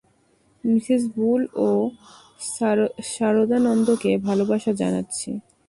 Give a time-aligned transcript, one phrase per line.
[0.63, 1.69] Mrs Bull ও
[3.13, 5.29] সারদানন্দকে ভালবাসা জানাচ্ছি।